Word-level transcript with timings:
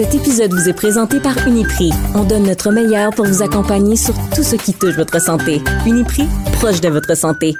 Cet 0.00 0.14
épisode 0.14 0.54
vous 0.54 0.66
est 0.66 0.72
présenté 0.72 1.20
par 1.20 1.46
Uniprix. 1.46 1.92
On 2.14 2.24
donne 2.24 2.44
notre 2.44 2.70
meilleur 2.70 3.10
pour 3.10 3.26
vous 3.26 3.42
accompagner 3.42 3.96
sur 3.96 4.14
tout 4.34 4.42
ce 4.42 4.56
qui 4.56 4.72
touche 4.72 4.94
votre 4.94 5.20
santé. 5.20 5.60
Uniprix, 5.84 6.26
proche 6.54 6.80
de 6.80 6.88
votre 6.88 7.14
santé. 7.14 7.54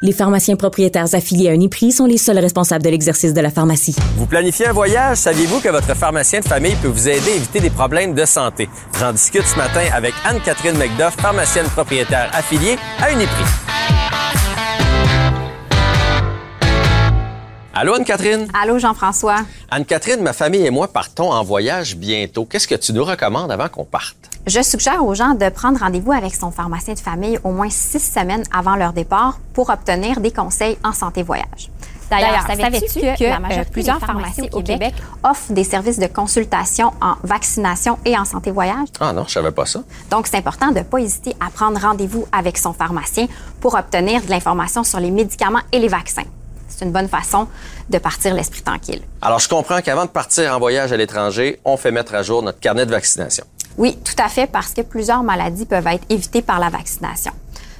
Les 0.00 0.12
pharmaciens 0.12 0.54
propriétaires 0.54 1.12
affiliés 1.12 1.48
à 1.48 1.54
Uniprix 1.54 1.90
sont 1.90 2.06
les 2.06 2.18
seuls 2.18 2.38
responsables 2.38 2.84
de 2.84 2.88
l'exercice 2.90 3.34
de 3.34 3.40
la 3.40 3.50
pharmacie. 3.50 3.96
Vous 4.16 4.26
planifiez 4.26 4.68
un 4.68 4.72
voyage? 4.72 5.16
Saviez-vous 5.16 5.58
que 5.58 5.70
votre 5.70 5.96
pharmacien 5.96 6.38
de 6.38 6.44
famille 6.44 6.76
peut 6.76 6.86
vous 6.86 7.08
aider 7.08 7.32
à 7.32 7.34
éviter 7.34 7.58
des 7.58 7.70
problèmes 7.70 8.14
de 8.14 8.26
santé? 8.26 8.68
J'en 9.00 9.10
discute 9.10 9.44
ce 9.44 9.56
matin 9.56 9.82
avec 9.92 10.14
Anne-Catherine 10.24 10.78
McDuff, 10.78 11.16
pharmacienne 11.20 11.66
propriétaire 11.66 12.30
affiliée 12.32 12.76
à 13.00 13.10
Uniprix. 13.10 13.61
Allô, 17.74 17.94
Anne-Catherine? 17.94 18.48
Allô, 18.52 18.78
Jean-François? 18.78 19.46
Anne-Catherine, 19.70 20.20
ma 20.20 20.34
famille 20.34 20.66
et 20.66 20.70
moi 20.70 20.88
partons 20.88 21.32
en 21.32 21.42
voyage 21.42 21.96
bientôt. 21.96 22.44
Qu'est-ce 22.44 22.68
que 22.68 22.74
tu 22.74 22.92
nous 22.92 23.02
recommandes 23.02 23.50
avant 23.50 23.70
qu'on 23.70 23.86
parte? 23.86 24.16
Je 24.46 24.60
suggère 24.60 25.02
aux 25.02 25.14
gens 25.14 25.32
de 25.32 25.48
prendre 25.48 25.80
rendez-vous 25.80 26.12
avec 26.12 26.34
son 26.34 26.50
pharmacien 26.50 26.92
de 26.92 26.98
famille 26.98 27.38
au 27.44 27.50
moins 27.50 27.70
six 27.70 28.00
semaines 28.00 28.44
avant 28.54 28.76
leur 28.76 28.92
départ 28.92 29.38
pour 29.54 29.70
obtenir 29.70 30.20
des 30.20 30.30
conseils 30.30 30.76
en 30.84 30.92
santé 30.92 31.22
voyage. 31.22 31.70
D'ailleurs, 32.10 32.46
savais-tu 32.46 33.00
que, 33.00 33.24
la 33.24 33.38
majorité 33.38 33.70
plusieurs 33.70 34.00
pharmacies 34.00 34.50
au 34.52 34.62
Québec, 34.62 34.92
offrent 35.22 35.54
des 35.54 35.64
services 35.64 35.98
de 35.98 36.08
consultation 36.08 36.92
en 37.00 37.14
vaccination 37.22 37.98
et 38.04 38.18
en 38.18 38.26
santé 38.26 38.50
voyage? 38.50 38.88
Ah 39.00 39.14
non, 39.14 39.24
je 39.26 39.32
savais 39.32 39.50
pas 39.50 39.64
ça. 39.64 39.82
Donc, 40.10 40.26
c'est 40.26 40.36
important 40.36 40.72
de 40.72 40.80
ne 40.80 40.84
pas 40.84 40.98
hésiter 40.98 41.34
à 41.40 41.48
prendre 41.48 41.80
rendez-vous 41.80 42.26
avec 42.32 42.58
son 42.58 42.74
pharmacien 42.74 43.28
pour 43.62 43.76
obtenir 43.76 44.20
de 44.20 44.28
l'information 44.28 44.84
sur 44.84 45.00
les 45.00 45.10
médicaments 45.10 45.62
et 45.72 45.78
les 45.78 45.88
vaccins. 45.88 46.24
C'est 46.82 46.86
une 46.86 46.92
bonne 46.92 47.06
façon 47.06 47.46
de 47.90 47.98
partir 47.98 48.34
l'esprit 48.34 48.62
tranquille. 48.62 49.02
Alors, 49.20 49.38
je 49.38 49.48
comprends 49.48 49.80
qu'avant 49.80 50.04
de 50.04 50.10
partir 50.10 50.52
en 50.52 50.58
voyage 50.58 50.90
à 50.90 50.96
l'étranger, 50.96 51.60
on 51.64 51.76
fait 51.76 51.92
mettre 51.92 52.12
à 52.12 52.24
jour 52.24 52.42
notre 52.42 52.58
carnet 52.58 52.84
de 52.86 52.90
vaccination. 52.90 53.44
Oui, 53.78 53.96
tout 54.04 54.20
à 54.20 54.28
fait, 54.28 54.48
parce 54.48 54.74
que 54.74 54.80
plusieurs 54.80 55.22
maladies 55.22 55.64
peuvent 55.64 55.86
être 55.86 56.04
évitées 56.10 56.42
par 56.42 56.58
la 56.58 56.70
vaccination. 56.70 57.30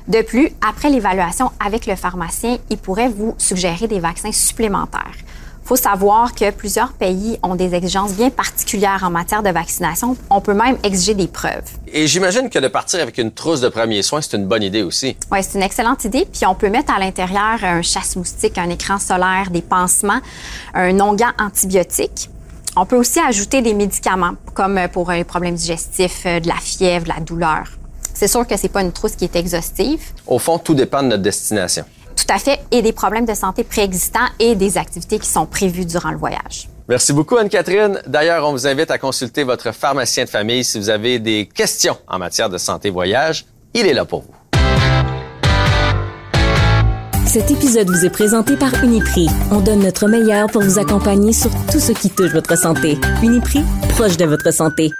De 0.06 0.22
plus, 0.22 0.50
après 0.64 0.88
l'évaluation 0.88 1.50
avec 1.58 1.86
le 1.86 1.96
pharmacien, 1.96 2.58
il 2.70 2.78
pourrait 2.78 3.08
vous 3.08 3.34
suggérer 3.38 3.88
des 3.88 3.98
vaccins 3.98 4.30
supplémentaires. 4.30 5.16
Il 5.64 5.68
faut 5.68 5.76
savoir 5.76 6.34
que 6.34 6.50
plusieurs 6.50 6.92
pays 6.92 7.38
ont 7.42 7.54
des 7.54 7.74
exigences 7.74 8.14
bien 8.14 8.30
particulières 8.30 9.02
en 9.04 9.10
matière 9.10 9.44
de 9.44 9.50
vaccination. 9.50 10.16
On 10.28 10.40
peut 10.40 10.54
même 10.54 10.76
exiger 10.82 11.14
des 11.14 11.28
preuves. 11.28 11.62
Et 11.86 12.08
j'imagine 12.08 12.50
que 12.50 12.58
de 12.58 12.66
partir 12.66 13.00
avec 13.00 13.16
une 13.18 13.30
trousse 13.30 13.60
de 13.60 13.68
premiers 13.68 14.02
soins, 14.02 14.20
c'est 14.20 14.36
une 14.36 14.46
bonne 14.46 14.64
idée 14.64 14.82
aussi. 14.82 15.16
Oui, 15.30 15.38
c'est 15.42 15.56
une 15.56 15.62
excellente 15.62 16.04
idée. 16.04 16.26
Puis 16.30 16.44
on 16.46 16.56
peut 16.56 16.68
mettre 16.68 16.92
à 16.92 16.98
l'intérieur 16.98 17.62
un 17.62 17.80
chasse-moustique, 17.80 18.58
un 18.58 18.70
écran 18.70 18.98
solaire, 18.98 19.50
des 19.50 19.62
pansements, 19.62 20.20
un 20.74 20.98
onguent 20.98 21.32
antibiotique. 21.38 22.28
On 22.74 22.84
peut 22.84 22.96
aussi 22.96 23.20
ajouter 23.20 23.62
des 23.62 23.74
médicaments, 23.74 24.32
comme 24.54 24.80
pour 24.92 25.12
les 25.12 25.24
problèmes 25.24 25.54
digestifs, 25.54 26.24
de 26.24 26.48
la 26.48 26.56
fièvre, 26.56 27.04
de 27.04 27.10
la 27.10 27.20
douleur. 27.20 27.64
C'est 28.14 28.28
sûr 28.28 28.46
que 28.46 28.56
c'est 28.56 28.68
pas 28.68 28.82
une 28.82 28.92
trousse 28.92 29.14
qui 29.14 29.24
est 29.24 29.36
exhaustive. 29.36 30.00
Au 30.26 30.38
fond, 30.38 30.58
tout 30.58 30.74
dépend 30.74 31.02
de 31.02 31.08
notre 31.08 31.22
destination. 31.22 31.84
Tout 32.16 32.32
à 32.32 32.38
fait, 32.38 32.60
et 32.70 32.82
des 32.82 32.92
problèmes 32.92 33.26
de 33.26 33.34
santé 33.34 33.64
préexistants 33.64 34.28
et 34.38 34.54
des 34.54 34.78
activités 34.78 35.18
qui 35.18 35.28
sont 35.28 35.46
prévues 35.46 35.84
durant 35.84 36.10
le 36.10 36.18
voyage. 36.18 36.68
Merci 36.88 37.12
beaucoup, 37.12 37.36
Anne-Catherine. 37.36 38.00
D'ailleurs, 38.06 38.46
on 38.46 38.52
vous 38.52 38.66
invite 38.66 38.90
à 38.90 38.98
consulter 38.98 39.44
votre 39.44 39.72
pharmacien 39.72 40.24
de 40.24 40.28
famille 40.28 40.64
si 40.64 40.78
vous 40.78 40.90
avez 40.90 41.18
des 41.18 41.46
questions 41.46 41.96
en 42.08 42.18
matière 42.18 42.50
de 42.50 42.58
santé 42.58 42.90
voyage. 42.90 43.46
Il 43.74 43.86
est 43.86 43.94
là 43.94 44.04
pour 44.04 44.22
vous. 44.22 44.34
Cet 47.32 47.50
épisode 47.50 47.88
vous 47.88 48.04
est 48.04 48.10
présenté 48.10 48.56
par 48.56 48.84
Uniprix. 48.84 49.28
On 49.50 49.60
donne 49.60 49.78
notre 49.78 50.06
meilleur 50.06 50.50
pour 50.50 50.60
vous 50.60 50.78
accompagner 50.78 51.32
sur 51.32 51.50
tout 51.72 51.80
ce 51.80 51.92
qui 51.92 52.10
touche 52.10 52.32
votre 52.32 52.58
santé. 52.58 52.98
Uniprix, 53.22 53.62
proche 53.88 54.18
de 54.18 54.26
votre 54.26 54.52
santé. 54.52 54.90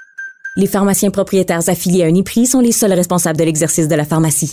Les 0.56 0.66
pharmaciens 0.66 1.10
propriétaires 1.10 1.68
affiliés 1.68 2.04
à 2.04 2.08
Uniprix 2.08 2.46
sont 2.46 2.60
les 2.60 2.72
seuls 2.72 2.94
responsables 2.94 3.38
de 3.38 3.44
l'exercice 3.44 3.86
de 3.86 3.94
la 3.94 4.06
pharmacie. 4.06 4.50